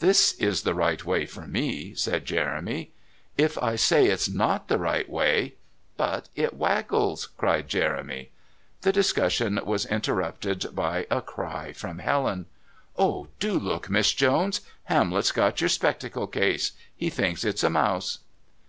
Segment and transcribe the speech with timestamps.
[0.00, 2.90] "This is the right way for me," said Jeremy.
[3.38, 5.54] "If I say it's not the right way"
[5.96, 8.30] "But it waggles," cried Jeremy.
[8.80, 12.46] The discussion was interrupted by a cry from Helen.
[12.98, 16.72] "Oh, do look, Miss Jones, Hamlet's got your spectacle case.
[16.96, 18.18] He thinks it's a mouse."